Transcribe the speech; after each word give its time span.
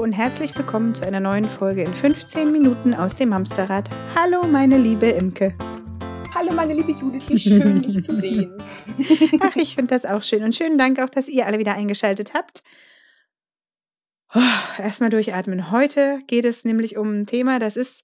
Und 0.00 0.12
herzlich 0.12 0.56
willkommen 0.56 0.94
zu 0.94 1.06
einer 1.06 1.20
neuen 1.20 1.44
Folge 1.44 1.82
in 1.82 1.92
15 1.92 2.50
Minuten 2.50 2.94
aus 2.94 3.16
dem 3.16 3.34
Hamsterrad. 3.34 3.90
Hallo, 4.14 4.46
meine 4.46 4.78
liebe 4.78 5.10
Imke. 5.10 5.54
Hallo, 6.34 6.54
meine 6.54 6.72
liebe 6.72 6.92
Judith, 6.92 7.28
wie 7.28 7.38
schön, 7.38 7.82
dich 7.82 8.02
zu 8.02 8.16
sehen. 8.16 8.50
Ach, 9.40 9.54
ich 9.56 9.74
finde 9.74 9.94
das 9.94 10.06
auch 10.06 10.22
schön 10.22 10.42
und 10.42 10.56
schönen 10.56 10.78
Dank 10.78 11.00
auch, 11.00 11.10
dass 11.10 11.28
ihr 11.28 11.44
alle 11.44 11.58
wieder 11.58 11.74
eingeschaltet 11.74 12.32
habt. 12.32 12.62
Oh, 14.34 14.40
Erstmal 14.78 15.10
durchatmen. 15.10 15.70
Heute 15.70 16.20
geht 16.28 16.46
es 16.46 16.64
nämlich 16.64 16.96
um 16.96 17.20
ein 17.20 17.26
Thema, 17.26 17.58
das 17.58 17.76
ist 17.76 18.02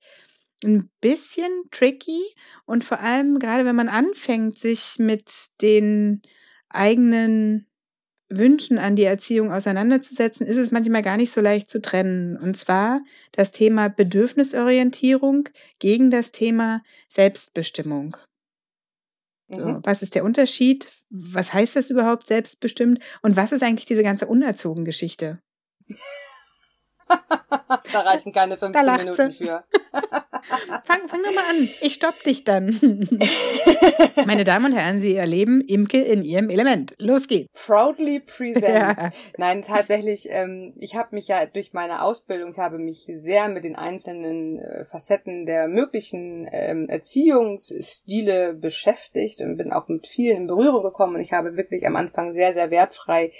ein 0.64 0.90
bisschen 1.00 1.50
tricky 1.70 2.20
und 2.66 2.84
vor 2.84 3.00
allem 3.00 3.38
gerade 3.38 3.64
wenn 3.64 3.76
man 3.76 3.88
anfängt, 3.88 4.58
sich 4.58 4.96
mit 4.98 5.32
den 5.62 6.20
eigenen 6.68 7.66
Wünschen 8.28 8.78
an 8.78 8.96
die 8.96 9.04
Erziehung 9.04 9.52
auseinanderzusetzen, 9.52 10.46
ist 10.46 10.56
es 10.56 10.72
manchmal 10.72 11.02
gar 11.02 11.16
nicht 11.16 11.30
so 11.30 11.40
leicht 11.40 11.70
zu 11.70 11.80
trennen. 11.80 12.36
Und 12.36 12.56
zwar 12.56 13.00
das 13.32 13.52
Thema 13.52 13.88
Bedürfnisorientierung 13.88 15.48
gegen 15.78 16.10
das 16.10 16.32
Thema 16.32 16.82
Selbstbestimmung. 17.08 18.16
So, 19.48 19.60
Mhm. 19.60 19.80
was 19.84 20.02
ist 20.02 20.16
der 20.16 20.24
Unterschied? 20.24 20.90
Was 21.10 21.52
heißt 21.52 21.76
das 21.76 21.90
überhaupt 21.90 22.26
selbstbestimmt? 22.26 22.98
Und 23.22 23.36
was 23.36 23.52
ist 23.52 23.62
eigentlich 23.62 23.86
diese 23.86 24.02
ganze 24.02 24.26
Unerzogen-Geschichte? 24.26 25.40
Da 27.92 28.00
reichen 28.00 28.32
keine 28.32 28.56
15 28.56 28.84
lacht 28.84 29.04
Minuten 29.04 29.32
für. 29.32 29.64
Fang, 30.84 31.08
fang 31.08 31.22
doch 31.24 31.34
mal 31.34 31.44
an. 31.50 31.68
Ich 31.80 31.94
stopp 31.94 32.22
dich 32.22 32.44
dann. 32.44 32.78
Meine 34.26 34.44
Damen 34.44 34.66
und 34.66 34.72
Herren, 34.72 35.00
Sie 35.00 35.14
erleben 35.14 35.60
Imke 35.60 36.00
in 36.02 36.24
ihrem 36.24 36.50
Element. 36.50 36.94
Los 36.98 37.26
geht's. 37.26 37.50
Proudly 37.66 38.20
presents. 38.20 39.02
Ja. 39.02 39.10
Nein, 39.38 39.62
tatsächlich, 39.62 40.28
ähm, 40.30 40.74
ich 40.78 40.94
habe 40.94 41.16
mich 41.16 41.26
ja 41.26 41.46
durch 41.46 41.72
meine 41.72 42.02
Ausbildung, 42.02 42.50
ich 42.50 42.58
habe 42.58 42.78
mich 42.78 43.06
sehr 43.08 43.48
mit 43.48 43.64
den 43.64 43.74
einzelnen 43.74 44.58
äh, 44.58 44.84
Facetten 44.84 45.46
der 45.46 45.66
möglichen 45.66 46.48
ähm, 46.52 46.88
Erziehungsstile 46.88 48.54
beschäftigt 48.54 49.40
und 49.40 49.56
bin 49.56 49.72
auch 49.72 49.88
mit 49.88 50.06
vielen 50.06 50.36
in 50.36 50.46
Berührung 50.46 50.82
gekommen 50.82 51.16
und 51.16 51.22
ich 51.22 51.32
habe 51.32 51.56
wirklich 51.56 51.86
am 51.86 51.96
Anfang 51.96 52.34
sehr, 52.34 52.52
sehr 52.52 52.70
wertfrei 52.70 53.32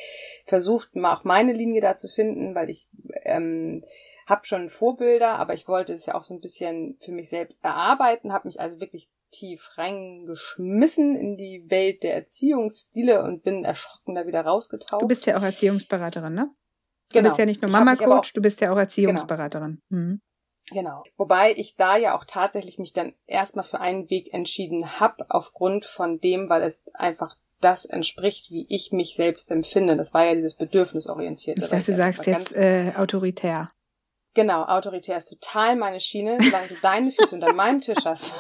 versucht, 0.45 0.97
mal 0.97 1.15
auch 1.15 1.25
meine 1.25 1.53
Linie 1.53 1.81
da 1.81 1.97
zu 1.97 2.09
finden, 2.09 2.55
weil 2.55 2.71
ich 2.71 2.89
ähm, 3.27 3.83
habe 4.27 4.45
schon 4.45 4.69
Vorbilder, 4.69 5.39
aber 5.39 5.55
ich 5.55 5.69
wollte 5.69 5.93
es 5.93 6.07
ja 6.07 6.15
auch 6.15 6.25
so 6.25 6.35
ein 6.35 6.41
bisschen 6.41 6.97
für 7.01 7.13
mich 7.13 7.29
selbst 7.29 7.63
erarbeiten, 7.65 8.33
habe 8.33 8.49
mich 8.49 8.61
also 8.61 8.81
wirklich 8.81 9.09
tief 9.31 9.77
reingeschmissen 9.77 11.15
in 11.15 11.37
die 11.37 11.65
Welt 11.69 12.03
der 12.03 12.15
Erziehungsstile 12.15 13.23
und 13.23 13.43
bin 13.43 13.65
erschrocken 13.65 14.15
da 14.15 14.27
wieder 14.27 14.43
rausgetaucht. 14.43 15.03
Du 15.03 15.09
bist 15.09 15.27
ja 15.27 15.37
auch 15.37 15.43
Erziehungsberaterin, 15.43 16.35
ne? 16.35 16.51
Du 17.11 17.19
genau. 17.19 17.29
bist 17.29 17.39
ja 17.39 17.47
nicht 17.47 17.63
nur 17.63 17.73
hab 17.73 17.85
Mama-Coach, 17.85 18.33
du 18.33 18.41
bist 18.41 18.61
ja 18.61 18.73
auch 18.73 18.79
Erziehungsberaterin. 18.79 19.81
Mhm. 19.91 20.21
Genau. 20.73 21.05
Wobei 21.17 21.53
ich 21.57 21.77
da 21.77 21.97
ja 21.97 22.17
auch 22.17 22.25
tatsächlich 22.25 22.79
mich 22.79 22.93
dann 22.93 23.15
erstmal 23.27 23.65
für 23.65 23.81
einen 23.81 24.11
Weg 24.11 24.35
entschieden 24.35 24.99
habe, 24.99 25.25
aufgrund 25.29 25.85
von 25.85 26.19
dem, 26.19 26.49
weil 26.49 26.63
es 26.63 26.85
einfach 26.95 27.37
das 27.61 27.85
entspricht, 27.85 28.51
wie 28.51 28.67
ich 28.69 28.93
mich 28.93 29.15
selbst 29.15 29.51
empfinde. 29.51 29.97
Das 29.97 30.15
war 30.15 30.25
ja 30.25 30.35
dieses 30.35 30.55
Bedürfnisorientierte. 30.57 31.65
Ich 31.65 31.71
weiß, 31.71 31.87
du 31.87 31.95
sagst 31.95 32.27
jetzt 32.27 32.57
äh, 32.57 32.93
autoritär. 32.97 33.73
Genau, 34.35 34.65
autoritär 34.65 35.17
ist 35.17 35.31
total 35.31 35.77
meine 35.77 35.99
Schiene. 35.99 36.39
Solange 36.41 36.69
du 36.69 36.75
deine 36.83 37.11
Füße 37.11 37.35
unter 37.35 37.55
meinem 37.55 37.81
Tisch 37.81 38.05
hast. 38.05 38.35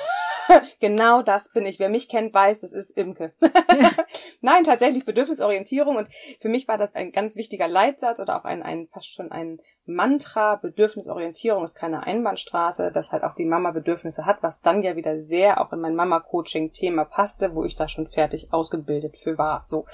genau 0.80 1.22
das 1.22 1.50
bin 1.52 1.64
ich. 1.64 1.78
Wer 1.78 1.88
mich 1.88 2.08
kennt, 2.08 2.34
weiß, 2.34 2.60
das 2.60 2.72
ist 2.72 2.90
Imke. 2.90 3.32
Nein, 4.46 4.62
tatsächlich 4.62 5.04
Bedürfnisorientierung. 5.04 5.96
Und 5.96 6.08
für 6.38 6.48
mich 6.48 6.68
war 6.68 6.78
das 6.78 6.94
ein 6.94 7.10
ganz 7.10 7.34
wichtiger 7.34 7.66
Leitsatz 7.66 8.20
oder 8.20 8.38
auch 8.38 8.44
ein, 8.44 8.62
ein 8.62 8.86
fast 8.86 9.12
schon 9.12 9.32
ein 9.32 9.58
Mantra. 9.86 10.54
Bedürfnisorientierung 10.54 11.64
ist 11.64 11.74
keine 11.74 12.04
Einbahnstraße, 12.04 12.92
dass 12.92 13.10
halt 13.10 13.24
auch 13.24 13.34
die 13.34 13.44
Mama 13.44 13.72
Bedürfnisse 13.72 14.24
hat, 14.24 14.44
was 14.44 14.60
dann 14.60 14.82
ja 14.82 14.94
wieder 14.94 15.18
sehr 15.18 15.60
auch 15.60 15.72
in 15.72 15.80
mein 15.80 15.96
Mama-Coaching-Thema 15.96 17.06
passte, 17.06 17.56
wo 17.56 17.64
ich 17.64 17.74
da 17.74 17.88
schon 17.88 18.06
fertig 18.06 18.52
ausgebildet 18.52 19.18
für 19.18 19.36
war. 19.36 19.64
So. 19.66 19.84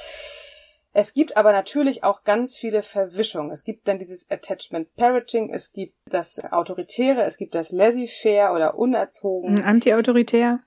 Es 0.93 1.15
gibt 1.15 1.39
aber 1.39 1.53
natürlich 1.53 2.05
auch 2.05 2.23
ganz 2.23 2.55
viele 2.55 2.83
Verwischungen. 2.83 3.53
Es 3.53 3.65
gibt 3.65 3.89
dann 3.89 3.99
dieses 3.99 4.31
Attachment 4.31 4.95
Parenting, 4.97 5.49
es 5.49 5.73
gibt 5.73 5.97
das 6.05 6.39
Autoritäre, 6.53 7.23
es 7.23 7.39
gibt 7.39 7.55
das 7.55 7.73
Laissez-faire 7.73 8.53
oder 8.53 8.77
unerzogen. 8.77 9.63
Anti-autoritär. 9.63 10.61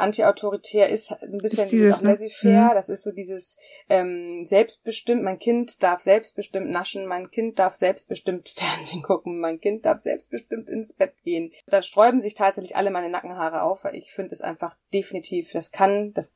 Anti-autoritär 0.00 0.88
ist 0.88 1.06
so 1.06 1.14
ein 1.14 1.38
bisschen 1.38 1.64
Ist 1.64 1.72
dieses, 1.72 1.98
dieses, 1.98 2.42
ne? 2.42 2.50
Mhm. 2.50 2.74
Das 2.74 2.88
ist 2.88 3.02
so 3.02 3.12
dieses 3.12 3.56
ähm, 3.88 4.44
selbstbestimmt. 4.44 5.22
Mein 5.22 5.38
Kind 5.38 5.82
darf 5.82 6.00
selbstbestimmt 6.00 6.70
naschen. 6.70 7.06
Mein 7.06 7.30
Kind 7.30 7.58
darf 7.58 7.74
selbstbestimmt 7.74 8.48
Fernsehen 8.54 9.02
gucken. 9.02 9.40
Mein 9.40 9.60
Kind 9.60 9.86
darf 9.86 10.00
selbstbestimmt 10.00 10.68
ins 10.68 10.92
Bett 10.94 11.14
gehen. 11.24 11.52
Da 11.66 11.82
sträuben 11.82 12.20
sich 12.20 12.34
tatsächlich 12.34 12.76
alle 12.76 12.90
meine 12.90 13.08
Nackenhaare 13.08 13.62
auf, 13.62 13.84
weil 13.84 13.94
ich 13.94 14.12
finde 14.12 14.32
es 14.32 14.40
einfach 14.40 14.76
definitiv, 14.92 15.52
das 15.52 15.70
kann, 15.70 16.12
das 16.14 16.34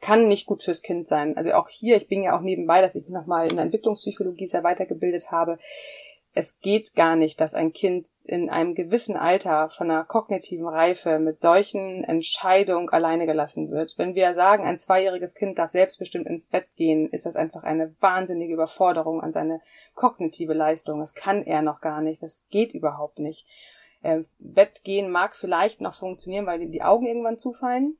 kann 0.00 0.28
nicht 0.28 0.46
gut 0.46 0.62
fürs 0.62 0.82
Kind 0.82 1.08
sein. 1.08 1.36
Also 1.36 1.52
auch 1.52 1.68
hier, 1.68 1.96
ich 1.96 2.08
bin 2.08 2.22
ja 2.22 2.36
auch 2.36 2.42
nebenbei, 2.42 2.80
dass 2.80 2.94
ich 2.94 3.08
nochmal 3.08 3.48
in 3.48 3.56
der 3.56 3.64
Entwicklungspsychologie 3.64 4.46
sehr 4.46 4.62
weitergebildet 4.62 5.30
habe. 5.30 5.58
Es 6.38 6.60
geht 6.60 6.94
gar 6.94 7.16
nicht, 7.16 7.40
dass 7.40 7.54
ein 7.54 7.72
Kind 7.72 8.08
in 8.24 8.50
einem 8.50 8.74
gewissen 8.74 9.16
Alter 9.16 9.70
von 9.70 9.90
einer 9.90 10.04
kognitiven 10.04 10.68
Reife 10.68 11.18
mit 11.18 11.40
solchen 11.40 12.04
Entscheidungen 12.04 12.90
alleine 12.90 13.24
gelassen 13.24 13.70
wird. 13.70 13.96
Wenn 13.96 14.14
wir 14.14 14.34
sagen, 14.34 14.66
ein 14.66 14.76
zweijähriges 14.76 15.34
Kind 15.34 15.58
darf 15.58 15.70
selbstbestimmt 15.70 16.26
ins 16.26 16.48
Bett 16.48 16.66
gehen, 16.76 17.08
ist 17.08 17.24
das 17.24 17.36
einfach 17.36 17.62
eine 17.62 17.94
wahnsinnige 18.00 18.52
Überforderung 18.52 19.22
an 19.22 19.32
seine 19.32 19.62
kognitive 19.94 20.52
Leistung. 20.52 21.00
Das 21.00 21.14
kann 21.14 21.42
er 21.42 21.62
noch 21.62 21.80
gar 21.80 22.02
nicht. 22.02 22.22
Das 22.22 22.44
geht 22.50 22.74
überhaupt 22.74 23.18
nicht. 23.18 23.46
Äh, 24.02 24.24
Bett 24.38 24.84
gehen 24.84 25.10
mag 25.10 25.36
vielleicht 25.36 25.80
noch 25.80 25.94
funktionieren, 25.94 26.44
weil 26.44 26.60
ihm 26.60 26.70
die 26.70 26.82
Augen 26.82 27.06
irgendwann 27.06 27.38
zufallen. 27.38 27.96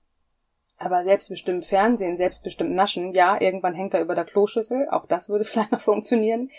Aber 0.78 1.04
selbstbestimmt 1.04 1.64
Fernsehen, 1.64 2.16
selbstbestimmt 2.16 2.75
Naschen, 2.75 3.12
ja, 3.12 3.41
irgendwann 3.41 3.75
hängt 3.75 3.94
er 3.94 4.03
über 4.03 4.14
der 4.14 4.25
Kloschüssel, 4.25 4.88
auch 4.91 5.06
das 5.06 5.28
würde 5.28 5.44
vielleicht 5.47 5.72
noch 5.72 5.81
funktionieren. 5.81 6.50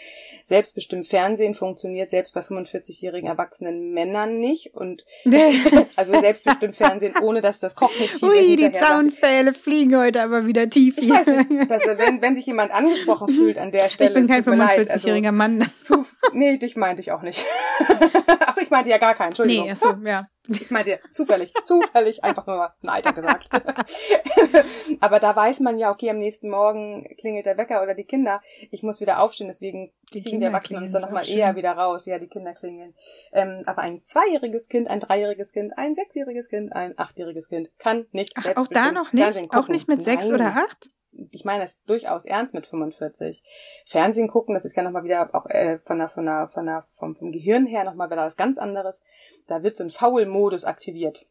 Selbstbestimmt 0.44 1.08
Fernsehen 1.08 1.54
funktioniert 1.54 2.10
selbst 2.10 2.34
bei 2.34 2.42
45-jährigen 2.42 3.30
erwachsenen 3.30 3.92
Männern 3.94 4.40
nicht 4.40 4.74
und 4.74 5.06
also 5.96 6.20
selbstbestimmt 6.20 6.76
Fernsehen, 6.76 7.14
ohne 7.22 7.42
dass 7.42 7.60
das 7.60 7.76
Kognitive 7.76 8.26
Ui, 8.26 8.56
die 8.56 8.72
Zaunpfähle 8.72 9.54
fliegen 9.54 9.96
heute 9.96 10.22
aber 10.22 10.48
wieder 10.48 10.70
tief 10.70 10.98
ich 10.98 11.06
hier. 11.06 11.14
weiß 11.14 11.28
nicht, 11.28 11.70
dass, 11.70 11.86
wenn, 11.86 12.22
wenn 12.22 12.36
sich 12.36 12.46
jemand 12.46 12.72
angesprochen 12.72 13.30
fühlt 13.30 13.58
an 13.58 13.72
der 13.72 13.88
Ich 13.88 13.94
Stelle, 13.94 14.14
bin 14.14 14.24
es 14.24 14.30
kein 14.30 14.44
tut 14.44 14.54
mir 14.54 14.58
leid. 14.58 14.90
45-jähriger 14.90 15.32
Mann. 15.32 15.70
zu, 15.78 16.06
nee, 16.34 16.58
dich 16.58 16.76
meinte 16.76 17.02
ich 17.02 17.12
auch 17.12 17.22
nicht. 17.22 17.46
Achso, 18.40 18.62
ich 18.62 18.70
meinte 18.70 18.90
ja 18.90 18.98
gar 18.98 19.14
keinen, 19.14 19.30
Entschuldigung. 19.30 19.66
Nee, 19.66 19.72
achso, 19.72 19.96
ja. 20.04 20.18
Ich 20.50 20.72
meinte 20.72 21.00
zufällig, 21.12 21.54
zufällig, 21.64 22.24
einfach 22.24 22.48
nur 22.48 22.74
ein 22.82 22.90
Alter 22.90 23.14
gesagt. 23.14 23.50
Aber 25.02 25.20
da 25.20 25.36
weiß 25.36 25.60
man 25.60 25.78
ja, 25.78 25.92
okay, 25.92 26.10
am 26.10 26.18
nächsten 26.18 26.50
Morgen 26.50 27.08
klingelt 27.20 27.46
der 27.46 27.58
Wecker 27.58 27.84
oder 27.84 27.94
die 27.94 28.06
Kinder. 28.06 28.42
Ich 28.72 28.84
muss 28.84 29.02
wieder 29.02 29.20
aufstehen, 29.20 29.48
deswegen 29.48 29.92
Die 30.14 30.22
kriegen 30.22 30.40
wir 30.40 30.48
Erwachsenen 30.48 30.84
uns 30.84 30.92
dann 30.92 31.02
nochmal 31.02 31.24
auch 31.24 31.28
eher 31.28 31.56
wieder 31.56 31.72
raus. 31.74 32.06
Ja, 32.06 32.20
die 32.20 32.28
Kinder 32.28 32.54
klingeln. 32.54 32.96
Ähm, 33.34 33.64
aber 33.66 33.82
ein 33.82 34.02
zweijähriges 34.06 34.70
Kind, 34.70 34.90
ein 34.90 35.00
dreijähriges 35.00 35.52
Kind, 35.52 35.78
ein 35.78 35.94
sechsjähriges 35.94 36.50
Kind, 36.50 36.74
ein 36.74 36.94
achtjähriges 36.98 37.50
Kind 37.50 37.70
kann 37.78 38.06
nicht 38.12 38.34
Ach, 38.36 38.42
auch 38.42 38.44
selbstbestimmt 38.44 38.86
da 38.88 38.92
noch 38.92 39.14
nicht? 39.14 39.54
Auch 39.54 39.68
nicht 39.68 39.88
mit 39.88 40.04
sechs 40.04 40.30
oder 40.30 40.56
acht? 40.56 40.90
Ich 41.32 41.46
meine 41.46 41.64
es 41.64 41.82
durchaus 41.86 42.26
ernst 42.26 42.54
mit 42.54 42.66
45. 42.66 43.44
Fernsehen 43.86 44.28
gucken, 44.28 44.54
das 44.54 44.66
ist 44.66 44.76
ja 44.76 44.84
nochmal 44.84 45.04
wieder 45.04 45.34
auch 45.34 45.46
äh, 45.48 45.78
von 45.80 45.98
der, 46.00 46.10
von 46.10 46.26
der, 46.26 46.48
von 46.48 46.66
der, 46.66 46.86
vom, 46.96 47.16
vom 47.16 47.32
Gehirn 47.32 47.66
her 47.66 47.84
nochmal 47.84 48.10
wieder 48.10 48.26
was 48.26 48.38
ganz 48.38 48.58
anderes. 48.58 49.04
Da 49.48 49.64
wird 49.64 49.78
so 49.78 49.84
ein 49.84 49.90
Foul-Modus 49.90 50.66
aktiviert. 50.66 51.26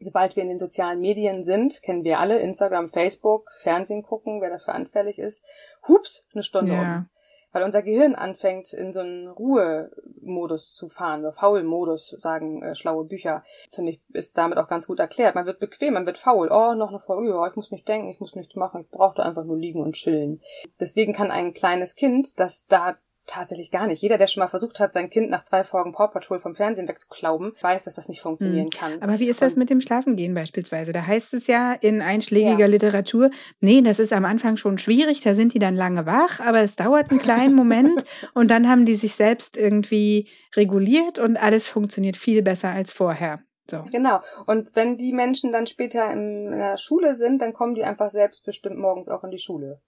Sobald 0.00 0.36
wir 0.36 0.44
in 0.44 0.48
den 0.48 0.58
sozialen 0.58 1.00
Medien 1.00 1.42
sind, 1.42 1.82
kennen 1.82 2.04
wir 2.04 2.20
alle 2.20 2.38
Instagram, 2.38 2.88
Facebook, 2.88 3.50
Fernsehen 3.50 4.02
gucken, 4.02 4.40
wer 4.40 4.50
dafür 4.50 4.74
anfällig 4.74 5.18
ist. 5.18 5.44
Hups, 5.88 6.24
eine 6.32 6.42
Stunde 6.44 6.74
Ja. 6.74 6.80
um. 6.80 7.08
Weil 7.52 7.62
unser 7.62 7.82
Gehirn 7.82 8.14
anfängt, 8.14 8.72
in 8.72 8.92
so 8.92 9.00
einen 9.00 9.28
Ruhemodus 9.28 10.74
zu 10.74 10.88
fahren, 10.88 11.20
oder 11.20 11.32
Faul-Modus, 11.32 12.10
sagen 12.10 12.62
äh, 12.62 12.74
schlaue 12.74 13.04
Bücher. 13.04 13.42
Finde 13.70 13.92
ich, 13.92 14.00
ist 14.12 14.36
damit 14.36 14.58
auch 14.58 14.68
ganz 14.68 14.86
gut 14.86 15.00
erklärt. 15.00 15.34
Man 15.34 15.46
wird 15.46 15.60
bequem, 15.60 15.94
man 15.94 16.06
wird 16.06 16.18
faul. 16.18 16.48
Oh, 16.50 16.74
noch 16.74 16.90
eine 16.90 16.98
Folge, 16.98 17.30
ja, 17.30 17.46
ich 17.46 17.56
muss 17.56 17.70
nicht 17.70 17.88
denken, 17.88 18.08
ich 18.08 18.20
muss 18.20 18.34
nichts 18.34 18.54
machen, 18.54 18.82
ich 18.82 18.90
brauche 18.90 19.16
da 19.16 19.22
einfach 19.22 19.44
nur 19.44 19.56
liegen 19.56 19.82
und 19.82 19.94
chillen. 19.94 20.42
Deswegen 20.78 21.12
kann 21.12 21.30
ein 21.30 21.52
kleines 21.52 21.94
Kind, 21.94 22.38
das 22.38 22.66
da 22.66 22.96
tatsächlich 23.28 23.70
gar 23.70 23.86
nicht. 23.86 24.02
Jeder, 24.02 24.18
der 24.18 24.26
schon 24.26 24.40
mal 24.40 24.48
versucht 24.48 24.80
hat, 24.80 24.92
sein 24.92 25.10
Kind 25.10 25.30
nach 25.30 25.42
zwei 25.42 25.62
Folgen 25.62 25.92
Paw 25.92 26.08
Patrol 26.08 26.38
vom 26.38 26.54
Fernsehen 26.54 26.88
wegzuklauben, 26.88 27.52
weiß, 27.60 27.84
dass 27.84 27.94
das 27.94 28.08
nicht 28.08 28.20
funktionieren 28.20 28.70
kann. 28.70 28.94
Hm. 28.94 29.02
Aber 29.02 29.18
wie 29.20 29.28
ist 29.28 29.40
das 29.42 29.52
Und- 29.52 29.58
mit 29.60 29.70
dem 29.70 29.80
Schlafengehen 29.80 30.34
beispielsweise? 30.34 30.92
Da 30.92 31.06
heißt 31.06 31.34
es 31.34 31.46
ja 31.46 31.72
in 31.74 32.02
einschlägiger 32.02 32.58
Ja. 32.60 32.66
Literatur, 32.66 33.30
nee, 33.60 33.80
das 33.82 33.98
ist 33.98 34.12
am 34.12 34.24
Anfang 34.24 34.56
schon 34.56 34.78
schwierig, 34.78 35.20
da 35.20 35.34
sind 35.34 35.54
die 35.54 35.58
dann 35.58 35.76
lange 35.76 36.06
wach, 36.06 36.40
aber 36.40 36.60
es 36.62 36.74
dauert 36.76 37.10
einen 37.10 37.20
kleinen 37.20 37.54
Moment 37.54 38.04
und 38.34 38.50
dann 38.50 38.68
haben 38.68 38.86
die 38.86 38.94
sich 38.96 39.14
selbst 39.14 39.56
irgendwie 39.56 40.28
reguliert 40.56 41.18
und 41.18 41.36
alles 41.36 41.68
funktioniert 41.68 42.16
viel 42.16 42.42
besser 42.42 42.70
als 42.70 42.92
vorher. 42.92 43.40
So. 43.70 43.84
Genau. 43.92 44.20
Und 44.46 44.70
wenn 44.76 44.96
die 44.96 45.12
Menschen 45.12 45.52
dann 45.52 45.66
später 45.66 46.10
in, 46.10 46.46
in 46.52 46.58
der 46.58 46.78
Schule 46.78 47.14
sind, 47.14 47.42
dann 47.42 47.52
kommen 47.52 47.74
die 47.74 47.84
einfach 47.84 48.08
selbstbestimmt 48.08 48.78
morgens 48.78 49.10
auch 49.10 49.22
in 49.24 49.30
die 49.30 49.38
Schule. 49.38 49.82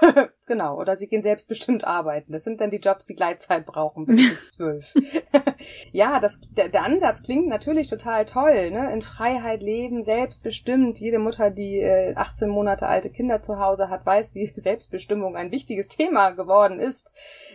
Genau, 0.46 0.78
oder 0.78 0.96
sie 0.96 1.08
gehen 1.08 1.22
selbstbestimmt 1.22 1.84
arbeiten. 1.86 2.32
Das 2.32 2.44
sind 2.44 2.60
dann 2.60 2.70
die 2.70 2.78
Jobs, 2.78 3.04
die 3.04 3.16
Gleitzeit 3.16 3.66
brauchen, 3.66 4.06
bis 4.06 4.48
zwölf. 4.50 4.94
ja, 5.92 6.20
das, 6.20 6.38
der, 6.56 6.68
der 6.68 6.84
Ansatz 6.84 7.22
klingt 7.22 7.48
natürlich 7.48 7.88
total 7.88 8.24
toll, 8.24 8.70
ne? 8.70 8.92
In 8.92 9.02
Freiheit 9.02 9.60
leben, 9.60 10.02
selbstbestimmt. 10.02 11.00
Jede 11.00 11.18
Mutter, 11.18 11.50
die 11.50 11.80
äh, 11.80 12.14
18 12.14 12.48
Monate 12.48 12.86
alte 12.86 13.10
Kinder 13.10 13.42
zu 13.42 13.58
Hause 13.58 13.90
hat, 13.90 14.06
weiß, 14.06 14.34
wie 14.34 14.46
Selbstbestimmung 14.46 15.36
ein 15.36 15.50
wichtiges 15.50 15.88
Thema 15.88 16.30
geworden 16.30 16.78
ist. 16.78 17.12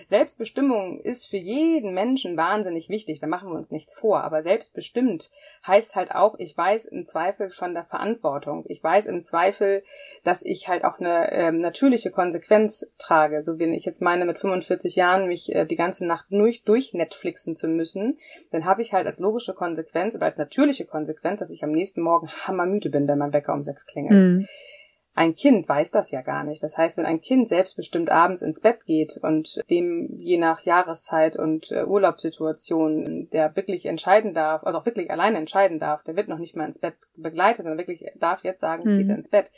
Selbstbestimmung 0.07 0.99
ist 0.99 1.27
für 1.27 1.37
jeden 1.37 1.93
Menschen 1.93 2.35
wahnsinnig 2.35 2.89
wichtig, 2.89 3.19
da 3.19 3.27
machen 3.27 3.49
wir 3.49 3.55
uns 3.55 3.71
nichts 3.71 3.95
vor. 3.95 4.23
Aber 4.23 4.41
selbstbestimmt 4.41 5.31
heißt 5.65 5.95
halt 5.95 6.11
auch, 6.11 6.35
ich 6.39 6.57
weiß 6.57 6.85
im 6.85 7.05
Zweifel 7.05 7.49
von 7.49 7.73
der 7.73 7.85
Verantwortung. 7.85 8.65
Ich 8.67 8.83
weiß 8.83 9.05
im 9.05 9.23
Zweifel, 9.23 9.83
dass 10.23 10.41
ich 10.41 10.67
halt 10.67 10.83
auch 10.83 10.99
eine 10.99 11.31
ähm, 11.31 11.59
natürliche 11.59 12.11
Konsequenz 12.11 12.80
trage. 12.97 13.41
So 13.41 13.59
wie 13.59 13.73
ich 13.75 13.85
jetzt 13.85 14.01
meine, 14.01 14.25
mit 14.25 14.39
45 14.39 14.95
Jahren 14.95 15.27
mich 15.27 15.53
äh, 15.53 15.65
die 15.65 15.75
ganze 15.75 16.05
Nacht 16.05 16.25
durch, 16.29 16.63
durch 16.63 16.93
Netflixen 16.93 17.55
zu 17.55 17.67
müssen, 17.67 18.17
dann 18.51 18.65
habe 18.65 18.81
ich 18.81 18.93
halt 18.93 19.07
als 19.07 19.19
logische 19.19 19.53
Konsequenz 19.53 20.15
oder 20.15 20.25
als 20.25 20.37
natürliche 20.37 20.85
Konsequenz, 20.85 21.39
dass 21.39 21.51
ich 21.51 21.63
am 21.63 21.71
nächsten 21.71 22.01
Morgen 22.01 22.27
hammermüde 22.47 22.89
bin, 22.89 23.07
wenn 23.07 23.17
mein 23.17 23.33
Wecker 23.33 23.53
um 23.53 23.63
sechs 23.63 23.85
klingelt. 23.85 24.23
Mhm. 24.23 24.47
Ein 25.13 25.35
Kind 25.35 25.67
weiß 25.67 25.91
das 25.91 26.11
ja 26.11 26.21
gar 26.21 26.45
nicht. 26.45 26.63
Das 26.63 26.77
heißt, 26.77 26.97
wenn 26.97 27.05
ein 27.05 27.19
Kind 27.19 27.49
selbstbestimmt 27.49 28.09
abends 28.09 28.41
ins 28.41 28.61
Bett 28.61 28.85
geht 28.85 29.19
und 29.21 29.61
dem 29.69 30.09
je 30.15 30.37
nach 30.37 30.61
Jahreszeit 30.61 31.35
und 31.35 31.69
äh, 31.71 31.83
Urlaubssituation, 31.83 33.27
der 33.33 33.53
wirklich 33.57 33.87
entscheiden 33.87 34.33
darf, 34.33 34.63
also 34.63 34.77
auch 34.77 34.85
wirklich 34.85 35.11
alleine 35.11 35.37
entscheiden 35.37 35.79
darf, 35.79 36.01
der 36.03 36.15
wird 36.15 36.29
noch 36.29 36.39
nicht 36.39 36.55
mal 36.55 36.65
ins 36.65 36.79
Bett 36.79 36.95
begleitet, 37.17 37.63
sondern 37.63 37.77
wirklich 37.77 38.05
darf 38.15 38.45
jetzt 38.45 38.61
sagen, 38.61 38.89
mhm. 38.89 38.99
geht 38.99 39.09
er 39.09 39.15
ins 39.17 39.29
Bett 39.29 39.51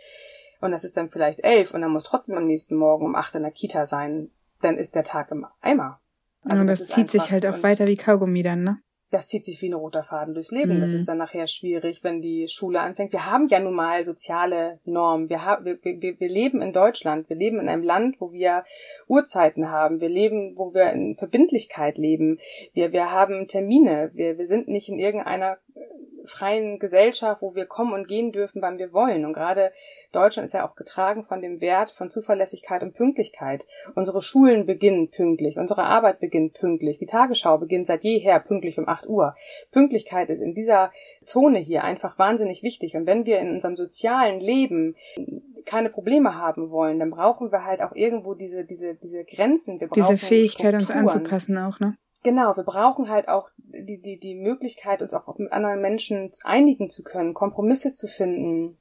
und 0.63 0.71
das 0.71 0.83
ist 0.83 0.98
dann 0.98 1.10
vielleicht 1.10 1.44
elf 1.44 1.74
und 1.74 1.81
dann 1.81 1.92
muss 1.92 2.06
trotzdem 2.06 2.38
am 2.38 2.45
nächsten 2.45 2.75
Morgen 2.75 3.06
um 3.06 3.15
acht 3.15 3.36
in 3.36 3.44
der 3.44 3.51
Kita 3.51 3.86
sein, 3.86 4.31
dann 4.62 4.77
ist 4.77 4.95
der 4.95 5.04
Tag 5.04 5.30
im 5.31 5.45
Eimer. 5.62 6.00
Also 6.44 6.62
und 6.62 6.68
das, 6.68 6.80
das 6.80 6.89
zieht 6.89 7.10
sich 7.10 7.31
halt 7.31 7.45
auch 7.45 7.63
weiter 7.63 7.88
wie 7.88 7.95
Kaugummi 7.95 8.44
dann, 8.44 8.63
ne? 8.63 8.80
Das 9.12 9.27
zieht 9.27 9.45
sich 9.45 9.62
wie 9.62 9.69
ein 9.69 9.75
roter 9.75 10.01
Faden 10.01 10.33
durchs 10.33 10.50
Leben. 10.50 10.77
Mhm. 10.77 10.81
Das 10.81 10.92
ist 10.92 11.07
dann 11.07 11.19
nachher 11.19 11.45
schwierig, 11.45 12.04
wenn 12.04 12.19
die 12.19 12.48
Schule 12.48 12.80
anfängt. 12.80 13.13
Wir 13.13 13.27
haben 13.27 13.45
ja 13.45 13.60
nun 13.60 13.75
mal 13.75 14.04
soziale 14.04 14.80
Normen. 14.86 15.30
Wir, 15.30 15.45
haben, 15.45 15.65
wir, 15.65 15.77
wir, 15.83 16.19
wir 16.19 16.30
leben 16.30 16.63
in 16.63 16.74
Deutschland. 16.74 17.30
Wir 17.30 17.36
leben 17.36 17.60
in 17.60 17.69
einem 17.69 17.83
Land, 17.83 18.19
wo 18.19 18.31
wir 18.31 18.63
Uhrzeiten 19.07 19.69
haben. 19.69 20.01
Wir 20.01 20.10
leben, 20.10 20.57
wo 20.57 20.74
wir 20.74 20.92
in 20.92 21.15
Verbindlichkeit 21.15 22.00
leben. 22.00 22.39
Wir, 22.74 22.92
wir 22.92 23.12
haben 23.12 23.48
Termine. 23.48 24.10
Wir, 24.15 24.39
wir 24.39 24.48
sind 24.48 24.68
nicht 24.68 24.89
in 24.89 24.98
irgendeiner 24.98 25.60
freien 26.25 26.80
Gesellschaft, 26.80 27.42
wo 27.42 27.56
wir 27.56 27.66
kommen 27.66 27.94
und 27.94 28.08
gehen 28.08 28.31
dürfen, 28.31 28.62
wann 28.62 28.78
wir 28.78 28.94
wollen. 28.94 29.25
Und 29.25 29.34
gerade 29.34 29.72
Deutschland 30.12 30.46
ist 30.46 30.54
ja 30.54 30.68
auch 30.68 30.75
getragen 30.75 31.24
von 31.24 31.42
dem 31.42 31.62
Wert 31.62 31.90
von 31.90 32.10
Zuverlässigkeit 32.10 32.84
und 32.84 32.94
Pünktlichkeit. 32.94 33.66
Unsere 33.96 34.22
Schulen 34.22 34.66
beginnen 34.66 35.10
pünktlich, 35.10 35.58
unsere 35.58 35.84
Arbeit 35.84 36.20
beginnt 36.20 36.54
pünktlich, 36.54 36.98
die 36.98 37.06
Tagesschau 37.06 37.58
beginnt 37.58 37.88
seit 37.88 38.04
jeher 38.04 38.40
pünktlich 38.40 38.78
um 38.78 38.88
8 38.88 39.08
Uhr. 39.08 39.36
Pünktlichkeit 39.72 40.30
ist 40.30 40.40
in 40.40 40.54
dieser 40.54 40.92
Zone 41.25 41.60
hier 41.60 41.84
einfach 41.84 42.18
wahnsinnig 42.18 42.64
wichtig. 42.64 42.96
Und 42.96 43.06
wenn 43.06 43.25
wir 43.25 43.40
in 43.40 43.52
unserem 43.52 43.75
sozialen 43.75 44.40
Leben 44.40 44.96
keine 45.66 45.90
Probleme 45.90 46.36
haben 46.36 46.72
wollen, 46.72 47.00
dann 47.00 47.10
brauchen 47.10 47.52
wir 47.52 47.66
halt 47.66 47.81
auch 47.81 47.96
irgendwo 47.96 48.34
diese, 48.34 48.66
diese, 48.66 48.96
diese 48.96 49.24
Grenzen. 49.24 49.80
Wir 49.80 49.88
brauchen 49.88 50.16
diese 50.16 50.25
Fähigkeit, 50.25 50.81
Strukturen. 50.81 51.04
uns 51.04 51.14
anzupassen 51.14 51.58
auch, 51.58 51.80
ne? 51.80 51.96
Genau, 52.24 52.56
wir 52.56 52.64
brauchen 52.64 53.10
halt 53.10 53.28
auch 53.28 53.50
die, 53.58 54.02
die, 54.02 54.18
die 54.18 54.36
Möglichkeit, 54.36 55.02
uns 55.02 55.14
auch 55.14 55.38
mit 55.38 55.52
anderen 55.52 55.81
Menschen 55.81 56.31
einigen 56.46 56.90
zu 56.90 57.04
können, 57.04 57.34
Kompromisse 57.34 57.94
zu 57.94 58.08
finden, 58.08 58.78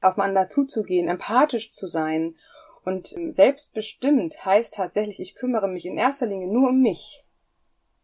aufeinander 0.00 0.48
zuzugehen, 0.48 1.08
empathisch 1.08 1.70
zu 1.70 1.86
sein. 1.86 2.36
Und 2.82 3.14
ähm, 3.16 3.30
selbstbestimmt 3.30 4.46
heißt 4.46 4.74
tatsächlich, 4.74 5.20
ich 5.20 5.34
kümmere 5.34 5.68
mich 5.68 5.84
in 5.84 5.98
erster 5.98 6.26
Linie 6.26 6.48
nur 6.48 6.70
um 6.70 6.80
mich. 6.80 7.22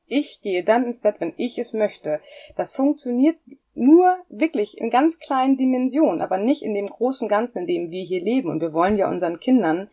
Ich 0.05 0.43
gehe 0.43 0.63
dann 0.63 0.85
ins 0.85 1.01
Bett, 1.01 1.17
wenn 1.21 1.33
ich 1.39 1.59
es 1.59 1.73
möchte. 1.73 2.21
Das 2.55 2.77
funktioniert 2.77 3.39
nur 3.75 4.17
wirklich 4.29 4.79
in 4.79 4.91
ganz 4.91 5.19
kleinen 5.19 5.57
Dimensionen, 5.57 6.21
aber 6.21 6.37
nicht 6.37 6.63
in 6.63 6.75
dem 6.75 6.87
großen 6.87 7.29
Ganzen, 7.29 7.61
in 7.61 7.67
dem 7.67 7.91
wir 7.91 8.05
hier 8.05 8.23
leben. 8.23 8.51
Und 8.51 8.61
wir 8.61 8.75
wollen 8.75 8.97
ja 8.97 9.09
unseren 9.09 9.41
Kindern 9.41 9.91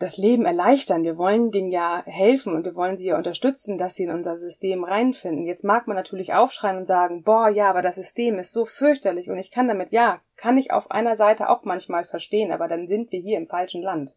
das 0.00 0.16
Leben 0.16 0.46
erleichtern. 0.46 1.04
Wir 1.04 1.18
wollen 1.18 1.50
denen 1.50 1.70
ja 1.70 2.02
helfen 2.06 2.54
und 2.54 2.64
wir 2.64 2.74
wollen 2.74 2.96
sie 2.96 3.08
ja 3.08 3.18
unterstützen, 3.18 3.76
dass 3.76 3.94
sie 3.94 4.04
in 4.04 4.10
unser 4.10 4.38
System 4.38 4.82
reinfinden. 4.82 5.46
Jetzt 5.46 5.62
mag 5.62 5.86
man 5.86 5.94
natürlich 5.94 6.32
aufschreien 6.32 6.78
und 6.78 6.86
sagen, 6.86 7.22
boah, 7.22 7.50
ja, 7.50 7.68
aber 7.68 7.82
das 7.82 7.96
System 7.96 8.38
ist 8.38 8.52
so 8.52 8.64
fürchterlich 8.64 9.28
und 9.28 9.36
ich 9.36 9.50
kann 9.50 9.68
damit, 9.68 9.92
ja, 9.92 10.22
kann 10.36 10.56
ich 10.56 10.72
auf 10.72 10.90
einer 10.90 11.16
Seite 11.16 11.50
auch 11.50 11.64
manchmal 11.64 12.06
verstehen, 12.06 12.50
aber 12.50 12.66
dann 12.66 12.88
sind 12.88 13.12
wir 13.12 13.20
hier 13.20 13.36
im 13.36 13.46
falschen 13.46 13.82
Land. 13.82 14.16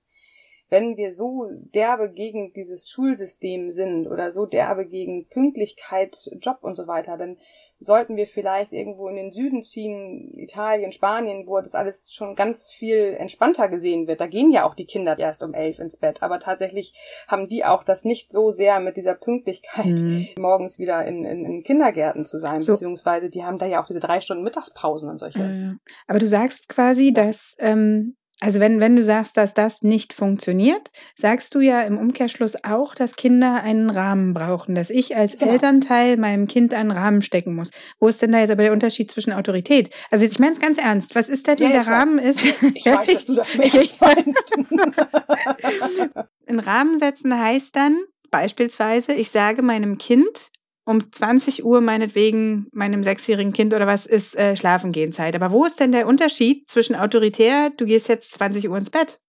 Wenn 0.70 0.96
wir 0.96 1.14
so 1.14 1.50
derbe 1.52 2.10
gegen 2.10 2.54
dieses 2.54 2.90
Schulsystem 2.90 3.70
sind 3.70 4.08
oder 4.08 4.32
so 4.32 4.46
derbe 4.46 4.88
gegen 4.88 5.28
Pünktlichkeit, 5.28 6.16
Job 6.40 6.60
und 6.62 6.76
so 6.76 6.88
weiter, 6.88 7.18
dann 7.18 7.38
sollten 7.84 8.16
wir 8.16 8.26
vielleicht 8.26 8.72
irgendwo 8.72 9.08
in 9.10 9.16
den 9.16 9.32
Süden 9.32 9.62
ziehen, 9.62 10.34
Italien, 10.38 10.92
Spanien, 10.92 11.48
wo 11.48 11.60
das 11.60 11.76
alles 11.76 12.06
schon 12.10 12.36
ganz 12.36 12.72
viel 12.72 13.16
entspannter 13.20 13.68
gesehen 13.68 14.08
wird. 14.08 14.22
Da 14.22 14.28
gehen 14.28 14.52
ja 14.52 14.66
auch 14.66 14.76
die 14.76 14.86
Kinder 14.86 15.18
erst 15.20 15.44
um 15.44 15.54
elf 15.54 15.80
ins 15.80 15.98
Bett, 15.98 16.24
aber 16.24 16.40
tatsächlich 16.40 16.94
haben 17.28 17.48
die 17.48 17.66
auch 17.66 17.84
das 17.84 18.06
nicht 18.06 18.32
so 18.32 18.52
sehr 18.52 18.80
mit 18.80 18.98
dieser 18.98 19.16
Pünktlichkeit, 19.16 20.00
mhm. 20.00 20.28
morgens 20.38 20.80
wieder 20.80 21.06
in, 21.06 21.26
in, 21.26 21.46
in, 21.46 21.64
Kindergärten 21.64 22.26
zu 22.26 22.40
sein, 22.40 22.62
so. 22.62 22.72
beziehungsweise 22.72 23.30
die 23.30 23.44
haben 23.44 23.58
da 23.58 23.66
ja 23.66 23.82
auch 23.82 23.88
diese 23.88 24.00
drei 24.00 24.22
Stunden 24.22 24.44
Mittagspausen 24.44 25.10
und 25.10 25.20
solche. 25.20 25.40
Mhm. 25.40 25.80
Aber 26.08 26.20
du 26.20 26.28
sagst 26.28 26.70
quasi, 26.70 27.12
dass 27.14 27.56
ähm, 27.60 28.16
also 28.44 28.60
wenn, 28.60 28.82
wenn 28.82 28.98
du 28.98 29.04
sagst, 29.04 29.38
dass 29.38 29.54
das 29.54 29.84
nicht 29.84 30.12
funktioniert, 30.12 30.92
sagst 31.16 31.56
du 31.56 31.62
ja 31.62 31.82
im 31.84 31.98
Umkehrschluss 31.98 32.62
auch, 32.66 32.94
dass 32.94 33.16
Kinder 33.16 33.64
einen 33.64 33.90
Rahmen 33.90 34.34
brauchen, 34.34 34.76
dass 34.76 34.90
ich 34.90 35.16
als 35.16 35.38
genau. 35.38 35.54
Elternteil 35.54 36.18
meinem 36.18 36.48
Kind 36.48 36.74
einen 36.74 36.92
Rahmen 36.92 37.22
stecken 37.22 37.56
muss. 37.56 37.72
Wo 38.02 38.10
ist 38.10 38.22
denn 38.22 38.34
da 38.34 38.40
jetzt 38.40 38.52
aber 38.52 38.64
der 38.64 38.74
Unterschied 38.74 39.10
zwischen 39.10 39.32
Autorität? 39.32 39.92
Also 40.12 40.26
ich 40.26 40.40
meine 40.40 40.52
es 40.52 40.60
ganz 40.60 40.78
ernst. 40.78 41.16
Was 41.16 41.30
ist 41.30 41.48
denn 41.48 41.56
ja, 41.58 41.70
der 41.70 41.88
Rahmen 41.88 42.18
weiß. 42.18 42.44
ist? 42.44 42.62
Ich 42.74 42.86
weiß, 42.86 43.14
dass 43.14 43.26
du 43.26 43.36
das 43.36 43.56
nicht 43.74 44.02
meinst. 44.02 44.54
Ein 46.46 46.60
Rahmen 46.60 47.00
setzen 47.00 47.40
heißt 47.40 47.74
dann 47.74 47.98
beispielsweise, 48.30 49.14
ich 49.14 49.32
sage 49.32 49.62
meinem 49.62 49.98
Kind, 49.98 50.52
um 50.86 51.12
20 51.12 51.64
Uhr 51.64 51.82
meinetwegen 51.82 52.68
meinem 52.72 53.04
sechsjährigen 53.04 53.54
Kind 53.54 53.74
oder 53.74 53.88
was 53.88 54.06
ist 54.06 54.36
äh, 54.36 54.56
Schlafengehenzeit. 54.56 55.36
Aber 55.36 55.52
wo 55.52 55.66
ist 55.66 55.80
denn 55.80 55.92
der 55.92 56.08
Unterschied 56.08 56.70
zwischen 56.70 56.96
autoritär, 56.96 57.70
du 57.70 57.86
gehst 57.86 58.10
jetzt 58.10 58.34
20 58.34 58.70
Uhr 58.70 58.78
ins 58.78 58.90
Bett? 58.90 59.20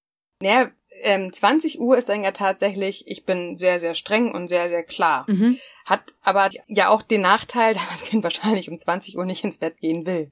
Naja, 0.40 0.70
ähm, 1.02 1.32
20 1.32 1.80
Uhr 1.80 1.96
ist 1.96 2.08
dann 2.08 2.25
ja 2.25 2.32
tatsächlich, 2.32 3.06
ich 3.06 3.25
bin 3.25 3.56
sehr, 3.56 3.78
sehr 3.78 3.94
streng 3.94 4.32
und 4.32 4.49
sehr, 4.49 4.68
sehr 4.68 4.82
klar. 4.82 5.26
Mhm. 5.28 5.58
Hat 5.84 6.14
aber 6.23 6.50
ja 6.66 6.88
auch 6.88 7.02
den 7.02 7.20
Nachteil, 7.20 7.75
dass 7.75 7.88
das 7.90 8.04
Kind 8.04 8.23
wahrscheinlich 8.23 8.68
um 8.70 8.78
20 8.78 9.16
Uhr 9.16 9.25
nicht 9.25 9.44
ins 9.44 9.58
Bett 9.58 9.78
gehen 9.78 10.06
will. 10.06 10.30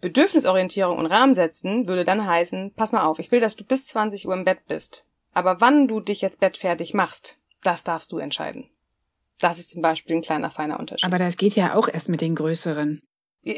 Bedürfnisorientierung 0.00 0.98
und 0.98 1.06
Rahmen 1.06 1.34
setzen 1.34 1.88
würde 1.88 2.04
dann 2.04 2.26
heißen, 2.26 2.74
pass 2.74 2.92
mal 2.92 3.04
auf, 3.04 3.18
ich 3.18 3.30
will, 3.30 3.40
dass 3.40 3.56
du 3.56 3.64
bis 3.64 3.86
20 3.86 4.26
Uhr 4.26 4.34
im 4.34 4.44
Bett 4.44 4.66
bist. 4.66 5.04
Aber 5.32 5.60
wann 5.60 5.88
du 5.88 6.00
dich 6.00 6.20
jetzt 6.20 6.40
bettfertig 6.40 6.94
machst, 6.94 7.38
das 7.62 7.84
darfst 7.84 8.12
du 8.12 8.18
entscheiden. 8.18 8.68
Das 9.38 9.58
ist 9.58 9.70
zum 9.70 9.82
Beispiel 9.82 10.16
ein 10.16 10.22
kleiner 10.22 10.50
feiner 10.50 10.78
Unterschied. 10.80 11.04
Aber 11.04 11.18
das 11.18 11.36
geht 11.36 11.54
ja 11.54 11.74
auch 11.74 11.88
erst 11.88 12.08
mit 12.08 12.20
den 12.20 12.34
größeren. 12.34 13.02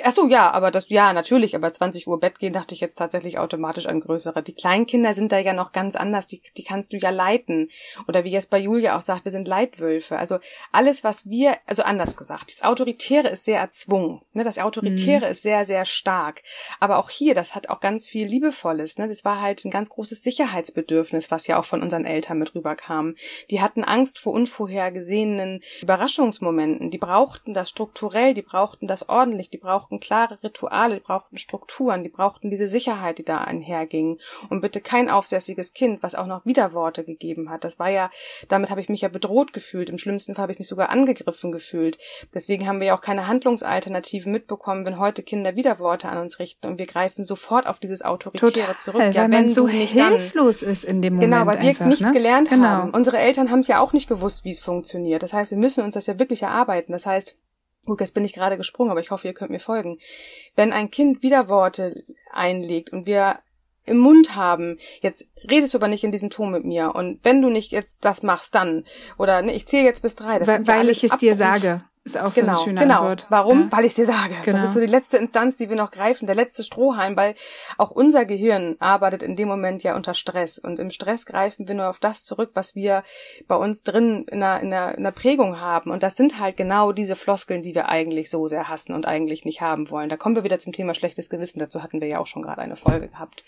Ach 0.04 0.12
so, 0.12 0.28
ja, 0.28 0.50
aber 0.50 0.70
das, 0.70 0.90
ja, 0.90 1.14
natürlich, 1.14 1.56
aber 1.56 1.72
20 1.72 2.06
Uhr 2.06 2.20
Bett 2.20 2.38
gehen 2.38 2.52
dachte 2.52 2.74
ich 2.74 2.80
jetzt 2.80 2.96
tatsächlich 2.96 3.38
automatisch 3.38 3.86
an 3.86 4.00
größere. 4.00 4.42
Die 4.42 4.52
Kleinkinder 4.52 5.14
sind 5.14 5.32
da 5.32 5.38
ja 5.38 5.54
noch 5.54 5.72
ganz 5.72 5.96
anders, 5.96 6.26
die, 6.26 6.42
die 6.58 6.64
kannst 6.64 6.92
du 6.92 6.98
ja 6.98 7.08
leiten. 7.08 7.70
Oder 8.06 8.22
wie 8.24 8.30
jetzt 8.30 8.50
bei 8.50 8.58
Julia 8.58 8.98
auch 8.98 9.00
sagt, 9.00 9.24
wir 9.24 9.32
sind 9.32 9.48
Leitwölfe. 9.48 10.18
Also 10.18 10.40
alles, 10.72 11.04
was 11.04 11.30
wir, 11.30 11.56
also 11.64 11.84
anders 11.84 12.18
gesagt, 12.18 12.50
das 12.50 12.62
Autoritäre 12.62 13.28
ist 13.28 13.46
sehr 13.46 13.60
erzwungen, 13.60 14.20
ne, 14.34 14.44
das 14.44 14.58
Autoritäre 14.58 15.24
mhm. 15.24 15.32
ist 15.32 15.42
sehr, 15.42 15.64
sehr 15.64 15.86
stark. 15.86 16.42
Aber 16.80 16.98
auch 16.98 17.08
hier, 17.08 17.34
das 17.34 17.54
hat 17.54 17.70
auch 17.70 17.80
ganz 17.80 18.06
viel 18.06 18.26
Liebevolles, 18.26 18.98
ne, 18.98 19.08
das 19.08 19.24
war 19.24 19.40
halt 19.40 19.64
ein 19.64 19.70
ganz 19.70 19.88
großes 19.88 20.22
Sicherheitsbedürfnis, 20.22 21.30
was 21.30 21.46
ja 21.46 21.58
auch 21.58 21.64
von 21.64 21.82
unseren 21.82 22.04
Eltern 22.04 22.38
mit 22.38 22.54
rüberkam. 22.54 23.14
Die 23.50 23.62
hatten 23.62 23.84
Angst 23.84 24.18
vor 24.18 24.34
unvorhergesehenen 24.34 25.62
Überraschungsmomenten, 25.80 26.90
die 26.90 26.98
brauchten 26.98 27.54
das 27.54 27.70
strukturell, 27.70 28.34
die 28.34 28.42
brauchten 28.42 28.86
das 28.86 29.08
ordentlich, 29.08 29.48
die 29.48 29.56
brauchten 29.56 29.77
brauchten 29.78 30.00
klare 30.00 30.42
Rituale, 30.42 30.96
die 30.96 31.00
brauchten 31.00 31.38
Strukturen, 31.38 32.02
die 32.02 32.08
brauchten 32.08 32.50
diese 32.50 32.68
Sicherheit, 32.68 33.18
die 33.18 33.24
da 33.24 33.38
einherging. 33.38 34.18
Und 34.50 34.60
bitte 34.60 34.80
kein 34.80 35.08
aufsässiges 35.08 35.72
Kind, 35.72 36.02
was 36.02 36.14
auch 36.14 36.26
noch 36.26 36.44
Widerworte 36.44 37.04
gegeben 37.04 37.50
hat. 37.50 37.64
Das 37.64 37.78
war 37.78 37.88
ja, 37.88 38.10
damit 38.48 38.70
habe 38.70 38.80
ich 38.80 38.88
mich 38.88 39.02
ja 39.02 39.08
bedroht 39.08 39.52
gefühlt. 39.52 39.88
Im 39.88 39.98
schlimmsten 39.98 40.34
Fall 40.34 40.42
habe 40.42 40.52
ich 40.52 40.58
mich 40.58 40.68
sogar 40.68 40.90
angegriffen 40.90 41.52
gefühlt. 41.52 41.98
Deswegen 42.34 42.66
haben 42.66 42.80
wir 42.80 42.88
ja 42.88 42.96
auch 42.96 43.00
keine 43.00 43.28
Handlungsalternativen 43.28 44.32
mitbekommen, 44.32 44.84
wenn 44.84 44.98
heute 44.98 45.22
Kinder 45.22 45.54
Widerworte 45.56 46.08
an 46.08 46.18
uns 46.18 46.38
richten 46.38 46.66
und 46.66 46.78
wir 46.78 46.86
greifen 46.86 47.24
sofort 47.24 47.66
auf 47.66 47.78
dieses 47.78 48.02
Autoritäre 48.02 48.52
Total, 48.52 48.76
zurück. 48.78 49.00
Ja, 49.00 49.08
weil 49.08 49.14
wenn 49.14 49.30
man 49.30 49.48
so 49.48 49.66
nicht 49.66 49.92
hilflos 49.92 50.60
dann, 50.60 50.70
ist 50.70 50.84
in 50.84 51.02
dem 51.02 51.20
genau, 51.20 51.44
Moment. 51.44 51.46
Genau, 51.46 51.46
weil 51.46 51.62
wir 51.62 51.70
einfach, 51.70 51.86
nichts 51.86 52.06
ne? 52.06 52.12
gelernt 52.12 52.50
genau. 52.50 52.66
haben. 52.66 52.90
Unsere 52.90 53.18
Eltern 53.18 53.50
haben 53.50 53.60
es 53.60 53.68
ja 53.68 53.80
auch 53.80 53.92
nicht 53.92 54.08
gewusst, 54.08 54.44
wie 54.44 54.50
es 54.50 54.60
funktioniert. 54.60 55.22
Das 55.22 55.32
heißt, 55.32 55.52
wir 55.52 55.58
müssen 55.58 55.84
uns 55.84 55.94
das 55.94 56.06
ja 56.06 56.18
wirklich 56.18 56.42
erarbeiten. 56.42 56.92
Das 56.92 57.06
heißt, 57.06 57.36
Gut, 57.88 58.00
jetzt 58.02 58.12
bin 58.12 58.24
ich 58.24 58.34
gerade 58.34 58.58
gesprungen, 58.58 58.90
aber 58.90 59.00
ich 59.00 59.10
hoffe, 59.10 59.26
ihr 59.26 59.32
könnt 59.32 59.50
mir 59.50 59.60
folgen. 59.60 59.98
Wenn 60.54 60.74
ein 60.74 60.90
Kind 60.90 61.22
Widerworte 61.22 62.04
einlegt 62.30 62.92
und 62.92 63.06
wir 63.06 63.38
im 63.86 63.96
Mund 63.96 64.36
haben, 64.36 64.78
jetzt 65.00 65.26
redest 65.50 65.72
du 65.72 65.78
aber 65.78 65.88
nicht 65.88 66.04
in 66.04 66.12
diesem 66.12 66.28
Ton 66.28 66.52
mit 66.52 66.64
mir 66.64 66.94
und 66.94 67.20
wenn 67.24 67.40
du 67.40 67.48
nicht 67.48 67.72
jetzt 67.72 68.04
das 68.04 68.22
machst, 68.22 68.54
dann 68.54 68.84
oder 69.16 69.40
ne, 69.40 69.54
ich 69.54 69.66
zähle 69.66 69.84
jetzt 69.84 70.02
bis 70.02 70.16
drei. 70.16 70.38
Das 70.38 70.46
weil, 70.46 70.66
weil 70.66 70.90
ich 70.90 71.02
es 71.02 71.12
Abruf. 71.12 71.20
dir 71.20 71.34
sage. 71.34 71.82
Ist 72.08 72.16
auch 72.18 72.32
genau, 72.32 72.54
so 72.54 72.60
eine 72.60 72.64
schöne 72.64 72.80
genau. 72.80 73.00
Antwort. 73.00 73.26
Warum? 73.28 73.60
Ja. 73.62 73.72
Weil 73.72 73.84
ich 73.84 73.94
dir 73.94 74.06
sage. 74.06 74.34
Genau. 74.42 74.56
Das 74.56 74.64
ist 74.64 74.72
so 74.72 74.80
die 74.80 74.86
letzte 74.86 75.18
Instanz, 75.18 75.58
die 75.58 75.68
wir 75.68 75.76
noch 75.76 75.90
greifen, 75.90 76.24
der 76.24 76.34
letzte 76.34 76.64
Strohhalm, 76.64 77.16
weil 77.16 77.34
auch 77.76 77.90
unser 77.90 78.24
Gehirn 78.24 78.76
arbeitet 78.78 79.22
in 79.22 79.36
dem 79.36 79.48
Moment 79.48 79.82
ja 79.82 79.94
unter 79.94 80.14
Stress. 80.14 80.58
Und 80.58 80.78
im 80.78 80.90
Stress 80.90 81.26
greifen 81.26 81.68
wir 81.68 81.74
nur 81.74 81.88
auf 81.88 81.98
das 81.98 82.24
zurück, 82.24 82.50
was 82.54 82.74
wir 82.74 83.04
bei 83.46 83.56
uns 83.56 83.82
drin 83.82 84.24
in 84.30 84.40
der, 84.40 84.60
in 84.60 84.70
der, 84.70 84.96
in 84.96 85.04
der 85.04 85.10
Prägung 85.10 85.60
haben. 85.60 85.90
Und 85.90 86.02
das 86.02 86.16
sind 86.16 86.40
halt 86.40 86.56
genau 86.56 86.92
diese 86.92 87.14
Floskeln, 87.14 87.60
die 87.60 87.74
wir 87.74 87.90
eigentlich 87.90 88.30
so 88.30 88.46
sehr 88.46 88.68
hassen 88.68 88.94
und 88.94 89.06
eigentlich 89.06 89.44
nicht 89.44 89.60
haben 89.60 89.90
wollen. 89.90 90.08
Da 90.08 90.16
kommen 90.16 90.34
wir 90.34 90.44
wieder 90.44 90.58
zum 90.60 90.72
Thema 90.72 90.94
schlechtes 90.94 91.28
Gewissen. 91.28 91.58
Dazu 91.58 91.82
hatten 91.82 92.00
wir 92.00 92.08
ja 92.08 92.18
auch 92.20 92.26
schon 92.26 92.42
gerade 92.42 92.62
eine 92.62 92.76
Folge 92.76 93.08
gehabt. 93.08 93.44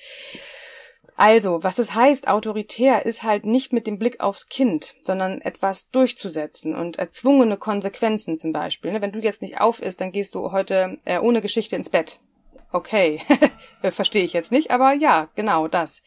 Also, 1.21 1.63
was 1.63 1.79
es 1.79 1.95
heißt, 1.95 2.29
autoritär 2.29 3.05
ist 3.05 3.25
halt 3.25 3.45
nicht 3.45 3.75
mit 3.75 3.87
dem 3.87 3.99
Blick 3.99 4.21
aufs 4.21 4.49
Kind, 4.49 4.95
sondern 5.03 5.43
etwas 5.43 5.91
durchzusetzen 5.91 6.75
und 6.75 6.99
erzwungene 6.99 7.59
Konsequenzen 7.59 8.39
zum 8.39 8.55
Beispiel. 8.55 8.91
Ne, 8.91 9.03
wenn 9.03 9.13
du 9.13 9.19
jetzt 9.19 9.43
nicht 9.43 9.61
auf 9.61 9.83
isst, 9.83 10.01
dann 10.01 10.13
gehst 10.13 10.35
du 10.35 10.51
heute 10.51 10.97
äh, 11.05 11.19
ohne 11.19 11.43
Geschichte 11.43 11.77
ins 11.77 11.91
Bett. 11.91 12.21
Okay, 12.73 13.21
verstehe 13.83 14.25
ich 14.25 14.33
jetzt 14.33 14.51
nicht, 14.51 14.71
aber 14.71 14.95
ja, 14.95 15.29
genau 15.35 15.69
das. 15.69 16.03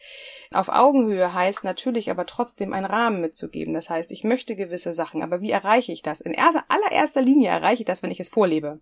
Auf 0.52 0.68
Augenhöhe 0.68 1.32
heißt 1.32 1.62
natürlich 1.62 2.10
aber 2.10 2.26
trotzdem 2.26 2.72
einen 2.72 2.86
Rahmen 2.86 3.20
mitzugeben. 3.20 3.72
Das 3.72 3.90
heißt, 3.90 4.10
ich 4.10 4.24
möchte 4.24 4.56
gewisse 4.56 4.92
Sachen, 4.92 5.22
aber 5.22 5.40
wie 5.40 5.52
erreiche 5.52 5.92
ich 5.92 6.02
das? 6.02 6.22
In 6.22 6.34
allererster 6.36 7.22
Linie 7.22 7.50
erreiche 7.50 7.82
ich 7.82 7.86
das, 7.86 8.02
wenn 8.02 8.10
ich 8.10 8.18
es 8.18 8.30
vorlebe. 8.30 8.80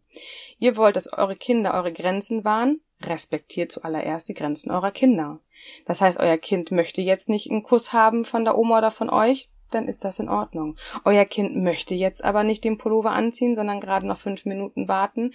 Ihr 0.59 0.79
wollt, 0.79 0.97
dass 0.97 1.13
eure 1.13 1.37
Kinder 1.37 1.75
eure 1.75 1.93
Grenzen 1.93 2.43
wahren, 2.43 2.81
respektiert 3.07 3.73
zuallererst 3.73 4.29
die 4.29 4.35
Grenzen 4.35 4.71
eurer 4.71 4.91
Kinder. 4.91 5.41
Das 5.87 6.01
heißt, 6.01 6.19
euer 6.19 6.39
Kind 6.39 6.71
möchte 6.71 7.01
jetzt 7.01 7.29
nicht 7.29 7.51
einen 7.51 7.63
Kuss 7.63 7.93
haben 7.93 8.25
von 8.25 8.45
der 8.45 8.57
Oma 8.59 8.79
oder 8.79 8.91
von 8.91 9.11
euch, 9.11 9.49
dann 9.71 9.89
ist 9.89 10.05
das 10.05 10.19
in 10.19 10.29
Ordnung. 10.29 10.77
Euer 11.05 11.25
Kind 11.25 11.57
möchte 11.57 11.95
jetzt 11.95 12.25
aber 12.25 12.45
nicht 12.45 12.65
den 12.65 12.79
Pullover 12.79 13.13
anziehen, 13.13 13.55
sondern 13.55 13.81
gerade 13.81 14.07
noch 14.07 14.19
fünf 14.19 14.45
Minuten 14.45 14.89
warten, 14.89 15.33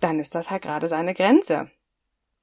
dann 0.00 0.18
ist 0.18 0.34
das 0.34 0.50
halt 0.50 0.62
gerade 0.62 0.88
seine 0.88 1.14
Grenze 1.14 1.70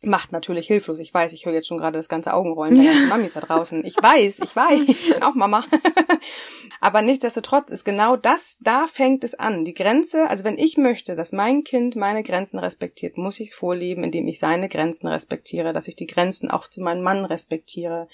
macht 0.02 0.32
natürlich 0.32 0.68
hilflos. 0.68 1.00
Ich 1.00 1.14
weiß, 1.14 1.34
ich 1.34 1.46
höre 1.46 1.54
jetzt 1.54 1.68
schon 1.68 1.78
gerade 1.78 1.98
das 1.98 2.10
ganze 2.10 2.34
Augenrollen 2.34 2.76
der 2.76 2.86
ganzen 2.86 3.10
Mamis 3.10 3.34
da 3.34 3.40
draußen. 3.40 3.86
Ich 3.86 3.96
weiß, 3.96 4.40
ich 4.44 4.56
weiß, 4.56 4.82
ich 4.88 5.14
bin 5.14 5.24
auch 5.24 5.34
Mama. 5.34 5.64
Aber 6.80 7.02
nichtsdestotrotz 7.02 7.72
ist 7.72 7.86
genau 7.86 8.16
das, 8.16 8.58
da 8.60 8.86
fängt 8.86 9.24
es 9.24 9.36
an. 9.36 9.66
Die 9.66 9.74
Grenze, 9.74 10.30
also 10.30 10.44
wenn 10.44 10.58
ich 10.58 10.78
möchte, 10.78 11.16
dass 11.16 11.32
mein 11.32 11.64
Kind 11.64 11.96
meine 11.96 12.24
Grenzen 12.24 12.60
respektiert, 12.60 13.18
muss 13.18 13.40
ich 13.40 13.50
es 13.50 13.56
vorleben, 13.56 14.04
indem 14.04 14.28
ich 14.28 14.40
seine 14.40 14.70
Grenzen 14.70 15.08
respektiere, 15.08 15.74
dass 15.74 15.88
ich 15.88 15.96
die 15.96 16.08
Grenzen 16.08 16.50
auch 16.52 16.68
zu 16.68 16.82
meinem 16.82 17.04
Mann 17.04 17.26
respektiere, 17.26 18.08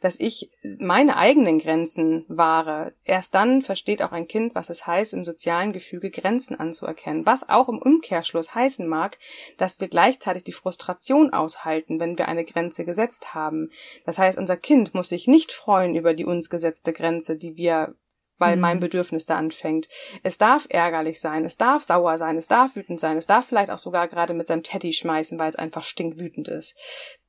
dass 0.00 0.18
ich 0.18 0.50
meine 0.78 1.16
eigenen 1.16 1.58
Grenzen 1.58 2.24
wahre. 2.28 2.92
Erst 3.04 3.34
dann 3.34 3.62
versteht 3.62 4.02
auch 4.02 4.12
ein 4.12 4.28
Kind, 4.28 4.54
was 4.54 4.70
es 4.70 4.86
heißt, 4.86 5.14
im 5.14 5.24
sozialen 5.24 5.72
Gefüge 5.72 6.10
Grenzen 6.10 6.58
anzuerkennen. 6.58 7.26
Was 7.26 7.48
auch 7.48 7.68
im 7.68 7.78
Umkehrschluss 7.78 8.54
heißen 8.54 8.86
mag, 8.86 9.18
dass 9.58 9.80
wir 9.80 9.88
gleichzeitig 9.88 10.44
die 10.44 10.52
Frustration 10.52 11.32
aushalten, 11.32 12.00
wenn 12.00 12.18
wir 12.18 12.28
eine 12.28 12.44
Grenze 12.44 12.84
gesetzt 12.84 13.34
haben. 13.34 13.70
Das 14.04 14.18
heißt, 14.18 14.38
unser 14.38 14.56
Kind 14.56 14.94
muss 14.94 15.08
sich 15.08 15.26
nicht 15.26 15.52
freuen 15.52 15.94
über 15.94 16.14
die 16.14 16.24
uns 16.24 16.50
gesetzte 16.50 16.92
Grenze, 16.92 17.36
die 17.36 17.56
wir 17.56 17.94
weil 18.38 18.56
mhm. 18.56 18.62
mein 18.62 18.80
Bedürfnis 18.80 19.26
da 19.26 19.36
anfängt. 19.36 19.88
Es 20.22 20.38
darf 20.38 20.66
ärgerlich 20.68 21.20
sein, 21.20 21.44
es 21.44 21.56
darf 21.56 21.84
sauer 21.84 22.18
sein, 22.18 22.36
es 22.36 22.48
darf 22.48 22.76
wütend 22.76 23.00
sein, 23.00 23.16
es 23.16 23.26
darf 23.26 23.46
vielleicht 23.46 23.70
auch 23.70 23.78
sogar 23.78 24.08
gerade 24.08 24.34
mit 24.34 24.46
seinem 24.46 24.62
Teddy 24.62 24.92
schmeißen, 24.92 25.38
weil 25.38 25.50
es 25.50 25.56
einfach 25.56 25.82
stinkwütend 25.82 26.48
ist. 26.48 26.76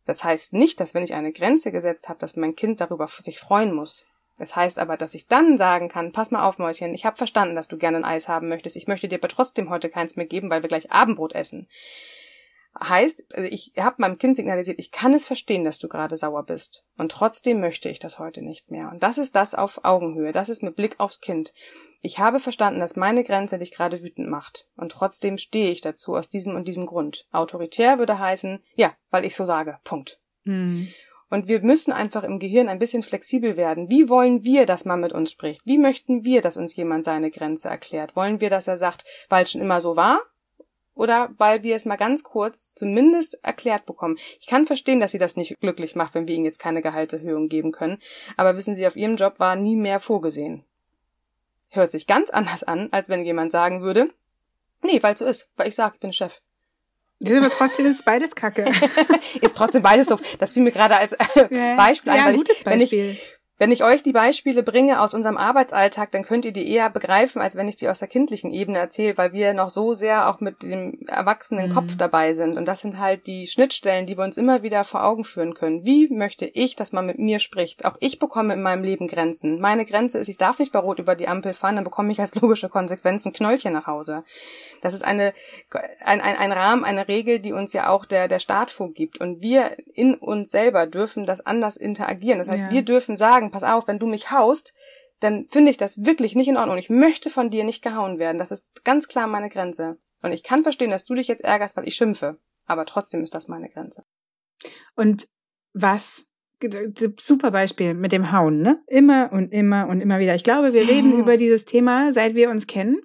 Das 0.05 0.23
heißt 0.23 0.53
nicht, 0.53 0.79
dass 0.79 0.93
wenn 0.93 1.03
ich 1.03 1.13
eine 1.13 1.33
Grenze 1.33 1.71
gesetzt 1.71 2.09
habe, 2.09 2.19
dass 2.19 2.35
mein 2.35 2.55
Kind 2.55 2.79
darüber 2.79 3.07
sich 3.07 3.39
freuen 3.39 3.73
muss. 3.73 4.05
Das 4.37 4.55
heißt 4.55 4.77
aber, 4.79 4.97
dass 4.97 5.15
ich 5.15 5.27
dann 5.27 5.57
sagen 5.57 5.89
kann, 5.89 6.11
pass 6.11 6.31
mal 6.31 6.47
auf, 6.47 6.59
Mäuschen, 6.59 6.93
ich 6.93 7.05
habe 7.05 7.17
verstanden, 7.17 7.55
dass 7.55 7.67
du 7.67 7.77
gerne 7.77 7.97
ein 7.97 8.05
Eis 8.05 8.29
haben 8.29 8.47
möchtest. 8.47 8.75
Ich 8.75 8.87
möchte 8.87 9.07
dir 9.07 9.17
aber 9.17 9.27
trotzdem 9.27 9.69
heute 9.69 9.89
keins 9.89 10.15
mehr 10.15 10.27
geben, 10.27 10.49
weil 10.49 10.61
wir 10.61 10.69
gleich 10.69 10.91
Abendbrot 10.91 11.33
essen. 11.33 11.67
Heißt, 12.79 13.23
also 13.33 13.49
ich 13.49 13.73
habe 13.77 13.95
meinem 13.99 14.17
Kind 14.17 14.35
signalisiert, 14.35 14.77
ich 14.79 14.91
kann 14.91 15.13
es 15.13 15.25
verstehen, 15.25 15.63
dass 15.63 15.79
du 15.79 15.87
gerade 15.87 16.15
sauer 16.17 16.43
bist. 16.43 16.83
Und 16.97 17.11
trotzdem 17.11 17.59
möchte 17.59 17.89
ich 17.89 17.99
das 17.99 18.19
heute 18.19 18.41
nicht 18.41 18.69
mehr. 18.69 18.89
Und 18.91 19.01
das 19.03 19.17
ist 19.17 19.35
das 19.35 19.55
auf 19.55 19.83
Augenhöhe. 19.83 20.31
Das 20.31 20.49
ist 20.49 20.63
mit 20.63 20.75
Blick 20.75 20.99
aufs 20.99 21.19
Kind. 21.19 21.53
Ich 22.01 22.19
habe 22.19 22.39
verstanden, 22.39 22.79
dass 22.79 22.95
meine 22.95 23.23
Grenze 23.23 23.57
dich 23.57 23.71
gerade 23.71 24.01
wütend 24.03 24.29
macht. 24.29 24.67
Und 24.75 24.91
trotzdem 24.91 25.37
stehe 25.37 25.71
ich 25.71 25.81
dazu 25.81 26.15
aus 26.15 26.29
diesem 26.29 26.55
und 26.55 26.67
diesem 26.67 26.85
Grund. 26.85 27.25
Autoritär 27.31 27.97
würde 27.97 28.19
heißen, 28.19 28.63
ja, 28.75 28.93
weil 29.09 29.25
ich 29.25 29.35
so 29.35 29.45
sage. 29.45 29.79
Punkt. 29.83 30.19
Mhm. 30.43 30.89
Und 31.29 31.47
wir 31.47 31.61
müssen 31.61 31.91
einfach 31.91 32.23
im 32.23 32.39
Gehirn 32.39 32.69
ein 32.69 32.79
bisschen 32.79 33.03
flexibel 33.03 33.57
werden. 33.57 33.89
Wie 33.89 34.07
wollen 34.07 34.43
wir, 34.43 34.65
dass 34.65 34.85
man 34.85 35.01
mit 35.01 35.11
uns 35.11 35.31
spricht? 35.31 35.61
Wie 35.65 35.77
möchten 35.77 36.23
wir, 36.23 36.41
dass 36.41 36.55
uns 36.55 36.75
jemand 36.75 37.03
seine 37.03 37.31
Grenze 37.31 37.67
erklärt? 37.67 38.15
Wollen 38.15 38.39
wir, 38.39 38.49
dass 38.49 38.67
er 38.67 38.77
sagt, 38.77 39.03
weil 39.27 39.43
es 39.43 39.51
schon 39.51 39.61
immer 39.61 39.81
so 39.81 39.95
war? 39.95 40.21
Oder 40.97 41.29
weil 41.37 41.63
wir 41.63 41.75
es 41.75 41.85
mal 41.85 41.95
ganz 41.95 42.23
kurz 42.23 42.73
zumindest 42.73 43.43
erklärt 43.43 43.85
bekommen. 43.85 44.17
Ich 44.39 44.47
kann 44.47 44.65
verstehen, 44.65 44.99
dass 44.99 45.11
sie 45.11 45.17
das 45.17 45.35
nicht 45.35 45.59
glücklich 45.59 45.95
macht, 45.95 46.13
wenn 46.13 46.27
wir 46.27 46.35
ihnen 46.35 46.45
jetzt 46.45 46.59
keine 46.59 46.81
Gehaltserhöhung 46.81 47.49
geben 47.49 47.71
können, 47.71 47.99
aber 48.35 48.55
wissen 48.55 48.75
Sie, 48.75 48.87
auf 48.87 48.95
ihrem 48.95 49.15
Job 49.15 49.39
war 49.39 49.55
nie 49.55 49.75
mehr 49.75 49.99
vorgesehen. 49.99 50.63
Hört 51.69 51.91
sich 51.91 52.07
ganz 52.07 52.29
anders 52.29 52.63
an, 52.63 52.89
als 52.91 53.09
wenn 53.09 53.25
jemand 53.25 53.51
sagen 53.51 53.81
würde, 53.81 54.09
nee, 54.81 55.01
weil 55.03 55.17
so 55.17 55.25
ist, 55.25 55.49
weil 55.57 55.67
ich 55.67 55.75
sage, 55.75 55.95
ich 55.95 55.99
bin 55.99 56.13
Chef. 56.13 56.41
Ja, 57.19 57.37
aber 57.37 57.49
trotzdem 57.49 57.87
ist 57.87 58.05
beides 58.05 58.35
Kacke. 58.35 58.65
ist 59.41 59.57
trotzdem 59.57 59.81
beides 59.81 60.07
so. 60.07 60.19
Das 60.37 60.53
fiel 60.53 60.61
mir 60.61 60.71
gerade 60.71 60.97
als 60.97 61.17
Beispiel 61.17 62.13
ja, 62.13 62.19
ein, 62.19 62.25
weil 62.25 62.35
gutes 62.35 62.57
ich, 62.57 62.63
Beispiel. 62.63 62.99
wenn 62.99 63.09
ich 63.09 63.36
wenn 63.59 63.71
ich 63.71 63.83
euch 63.83 64.03
die 64.03 64.11
Beispiele 64.11 64.61
bringe 64.61 65.01
aus 65.01 65.15
unserem 65.15 65.37
Arbeitsalltag, 65.37 66.11
dann 66.11 66.23
könnt 66.23 66.45
ihr 66.45 66.51
die 66.51 66.71
eher 66.71 66.91
begreifen, 66.91 67.41
als 67.41 67.55
wenn 67.55 67.67
ich 67.67 67.75
die 67.75 67.89
aus 67.89 67.99
der 67.99 68.07
kindlichen 68.07 68.51
Ebene 68.51 68.77
erzähle, 68.77 69.17
weil 69.17 69.33
wir 69.33 69.53
noch 69.55 69.71
so 69.71 69.93
sehr 69.93 70.29
auch 70.29 70.39
mit 70.39 70.61
dem 70.61 70.99
erwachsenen 71.07 71.69
mhm. 71.69 71.73
Kopf 71.73 71.95
dabei 71.97 72.33
sind. 72.33 72.57
Und 72.57 72.65
das 72.65 72.81
sind 72.81 72.99
halt 72.99 73.25
die 73.25 73.47
Schnittstellen, 73.47 74.05
die 74.05 74.15
wir 74.15 74.23
uns 74.23 74.37
immer 74.37 74.61
wieder 74.61 74.83
vor 74.83 75.03
Augen 75.03 75.23
führen 75.23 75.55
können. 75.55 75.83
Wie 75.85 76.07
möchte 76.09 76.45
ich, 76.45 76.75
dass 76.75 76.91
man 76.91 77.07
mit 77.07 77.17
mir 77.17 77.39
spricht? 77.39 77.85
Auch 77.85 77.97
ich 77.99 78.19
bekomme 78.19 78.53
in 78.53 78.61
meinem 78.61 78.83
Leben 78.83 79.07
Grenzen. 79.07 79.59
Meine 79.59 79.85
Grenze 79.85 80.19
ist, 80.19 80.27
ich 80.27 80.37
darf 80.37 80.59
nicht 80.59 80.71
bei 80.71 80.79
Rot 80.79 80.99
über 80.99 81.15
die 81.15 81.27
Ampel 81.27 81.55
fahren, 81.55 81.75
dann 81.75 81.83
bekomme 81.83 82.11
ich 82.11 82.21
als 82.21 82.35
logische 82.35 82.69
Konsequenz 82.69 83.25
ein 83.25 83.33
Knöllchen 83.33 83.73
nach 83.73 83.87
Hause. 83.87 84.23
Das 84.81 84.93
ist 84.93 85.03
eine, 85.03 85.33
ein, 86.03 86.21
ein, 86.21 86.37
ein 86.37 86.51
Rahmen, 86.51 86.83
eine 86.83 87.07
Regel, 87.07 87.39
die 87.39 87.53
uns 87.53 87.73
ja 87.73 87.89
auch 87.89 88.05
der, 88.05 88.27
der 88.27 88.39
Staat 88.39 88.69
vorgibt. 88.69 89.19
Und 89.19 89.41
wir 89.41 89.77
in 89.95 90.13
uns 90.13 90.51
selber 90.51 90.85
dürfen 90.85 91.25
das 91.25 91.43
anders 91.43 91.75
interagieren. 91.75 92.37
Das 92.37 92.47
heißt, 92.47 92.65
ja. 92.65 92.71
wir 92.71 92.83
dürfen 92.83 93.17
sagen, 93.17 93.46
sagen, 93.47 93.51
pass 93.51 93.63
auf, 93.63 93.87
wenn 93.87 93.99
du 93.99 94.07
mich 94.07 94.31
haust, 94.31 94.73
dann 95.19 95.47
finde 95.47 95.71
ich 95.71 95.77
das 95.77 96.05
wirklich 96.05 96.35
nicht 96.35 96.47
in 96.47 96.57
Ordnung. 96.57 96.77
Ich 96.77 96.89
möchte 96.89 97.29
von 97.29 97.49
dir 97.49 97.63
nicht 97.63 97.81
gehauen 97.81 98.19
werden. 98.19 98.37
Das 98.37 98.51
ist 98.51 98.65
ganz 98.83 99.07
klar 99.07 99.27
meine 99.27 99.49
Grenze. 99.49 99.97
Und 100.21 100.31
ich 100.31 100.43
kann 100.43 100.63
verstehen, 100.63 100.91
dass 100.91 101.05
du 101.05 101.15
dich 101.15 101.27
jetzt 101.27 101.43
ärgerst, 101.43 101.75
weil 101.75 101.87
ich 101.87 101.95
schimpfe. 101.95 102.39
Aber 102.65 102.85
trotzdem 102.85 103.23
ist 103.23 103.33
das 103.33 103.47
meine 103.47 103.69
Grenze. 103.69 104.03
Und 104.95 105.27
was? 105.73 106.25
Super 107.19 107.51
Beispiel 107.51 107.93
mit 107.93 108.11
dem 108.11 108.31
Hauen, 108.31 108.61
ne? 108.61 108.81
Immer 108.87 109.31
und 109.31 109.53
immer 109.53 109.87
und 109.87 110.01
immer 110.01 110.19
wieder. 110.19 110.35
Ich 110.35 110.43
glaube, 110.43 110.73
wir 110.73 110.87
reden 110.87 111.13
über 111.19 111.37
dieses 111.37 111.65
Thema, 111.65 112.13
seit 112.13 112.35
wir 112.35 112.49
uns 112.49 112.67
kennen. 112.67 112.99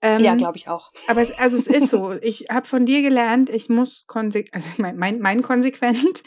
Ähm, 0.00 0.20
ja, 0.20 0.34
glaube 0.34 0.56
ich 0.56 0.68
auch. 0.68 0.90
Aber 1.06 1.20
es, 1.20 1.38
also 1.38 1.56
es 1.56 1.66
ist 1.66 1.90
so. 1.90 2.12
Ich 2.22 2.46
habe 2.50 2.66
von 2.66 2.86
dir 2.86 3.02
gelernt, 3.02 3.50
ich 3.50 3.68
muss 3.68 4.04
konsequent, 4.06 4.54
also 4.54 4.82
mein, 4.82 4.96
mein, 4.96 5.20
mein 5.20 5.42
konsequent 5.42 6.22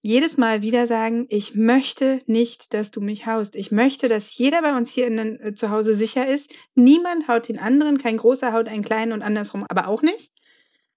jedes 0.00 0.36
Mal 0.36 0.62
wieder 0.62 0.86
sagen, 0.86 1.26
ich 1.30 1.54
möchte 1.54 2.22
nicht, 2.26 2.74
dass 2.74 2.90
du 2.90 3.00
mich 3.00 3.26
haust. 3.26 3.56
Ich 3.56 3.72
möchte, 3.72 4.08
dass 4.08 4.36
jeder 4.36 4.62
bei 4.62 4.76
uns 4.76 4.90
hier 4.90 5.06
in, 5.06 5.18
äh, 5.18 5.54
zu 5.54 5.70
Hause 5.70 5.96
sicher 5.96 6.26
ist. 6.26 6.52
Niemand 6.74 7.28
haut 7.28 7.48
den 7.48 7.58
anderen, 7.58 7.98
kein 7.98 8.16
großer 8.16 8.52
haut 8.52 8.68
einen 8.68 8.84
kleinen 8.84 9.12
und 9.12 9.22
andersrum, 9.22 9.64
aber 9.68 9.88
auch 9.88 10.02
nicht. 10.02 10.32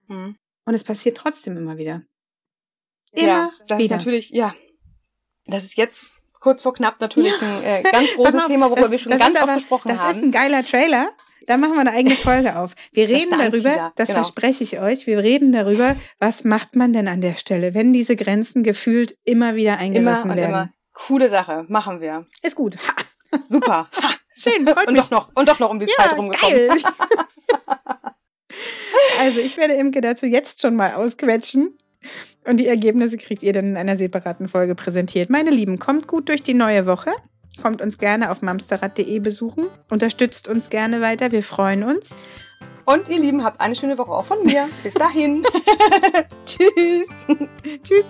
Mhm. 0.08 0.36
Und 0.64 0.74
es 0.74 0.84
passiert 0.84 1.16
trotzdem 1.16 1.56
immer 1.56 1.78
wieder. 1.78 2.02
Immer 3.12 3.26
ja, 3.26 3.52
das 3.66 3.78
wieder. 3.78 3.84
ist 3.84 3.90
natürlich, 3.90 4.30
ja, 4.30 4.54
das 5.46 5.64
ist 5.64 5.76
jetzt 5.76 6.06
kurz 6.40 6.62
vor 6.62 6.72
knapp 6.72 7.00
natürlich 7.00 7.34
ja. 7.40 7.58
ein 7.58 7.64
äh, 7.64 7.82
ganz 7.82 8.12
großes 8.16 8.44
Thema, 8.46 8.70
worüber 8.70 8.82
das, 8.82 8.90
wir 8.92 8.98
schon 8.98 9.12
ganz 9.18 9.36
oft 9.36 9.42
aber, 9.42 9.54
gesprochen 9.54 9.88
das 9.88 9.98
haben. 9.98 10.08
Das 10.08 10.16
ist 10.18 10.22
ein 10.22 10.30
geiler 10.32 10.64
Trailer. 10.64 11.12
Da 11.46 11.56
machen 11.56 11.72
wir 11.74 11.80
eine 11.80 11.92
eigene 11.92 12.14
Folge 12.14 12.56
auf. 12.56 12.74
Wir 12.92 13.08
reden 13.08 13.30
das 13.30 13.50
darüber, 13.50 13.92
das 13.96 14.08
genau. 14.08 14.20
verspreche 14.20 14.62
ich 14.62 14.78
euch, 14.80 15.06
wir 15.06 15.18
reden 15.18 15.52
darüber, 15.52 15.96
was 16.18 16.44
macht 16.44 16.76
man 16.76 16.92
denn 16.92 17.08
an 17.08 17.20
der 17.20 17.36
Stelle, 17.36 17.74
wenn 17.74 17.92
diese 17.92 18.16
Grenzen 18.16 18.62
gefühlt 18.62 19.16
immer 19.24 19.54
wieder 19.54 19.78
eingerissen 19.78 20.24
immer 20.24 20.32
und 20.32 20.38
werden. 20.38 20.50
Immer. 20.50 20.70
Coole 20.92 21.28
Sache, 21.28 21.64
machen 21.68 22.00
wir. 22.00 22.26
Ist 22.42 22.56
gut. 22.56 22.76
Ha. 22.76 23.40
Super. 23.44 23.88
Ha. 24.02 24.14
Schön, 24.34 24.66
freut 24.66 24.86
und 24.86 24.94
mich. 24.94 25.02
doch 25.02 25.10
noch 25.10 25.30
und 25.34 25.48
doch 25.48 25.58
noch 25.58 25.70
um 25.70 25.78
die 25.78 25.86
ja, 25.86 25.92
Zeit 25.96 26.16
rumgekommen. 26.16 26.68
Geil. 26.68 26.70
also, 29.20 29.40
ich 29.40 29.56
werde 29.58 29.74
Imke 29.74 30.00
dazu 30.00 30.26
jetzt 30.26 30.62
schon 30.62 30.76
mal 30.76 30.94
ausquetschen. 30.94 31.76
Und 32.46 32.56
die 32.56 32.66
Ergebnisse 32.66 33.18
kriegt 33.18 33.42
ihr 33.42 33.52
dann 33.52 33.66
in 33.66 33.76
einer 33.76 33.96
separaten 33.96 34.48
Folge 34.48 34.74
präsentiert. 34.74 35.28
Meine 35.28 35.50
Lieben, 35.50 35.78
kommt 35.78 36.06
gut 36.06 36.30
durch 36.30 36.42
die 36.42 36.54
neue 36.54 36.86
Woche. 36.86 37.12
Kommt 37.62 37.82
uns 37.82 37.98
gerne 37.98 38.30
auf 38.30 38.42
mamsterrad.de 38.42 39.18
besuchen. 39.20 39.66
Unterstützt 39.90 40.48
uns 40.48 40.70
gerne 40.70 41.00
weiter. 41.00 41.32
Wir 41.32 41.42
freuen 41.42 41.84
uns. 41.84 42.14
Und 42.84 43.08
ihr 43.08 43.20
Lieben, 43.20 43.44
habt 43.44 43.60
eine 43.60 43.76
schöne 43.76 43.98
Woche 43.98 44.10
auch 44.10 44.24
von 44.24 44.42
mir. 44.42 44.68
Bis 44.82 44.94
dahin. 44.94 45.44
Tschüss. 46.46 47.26
Tschüss. 47.84 48.06